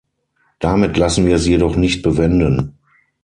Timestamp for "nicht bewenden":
1.75-2.75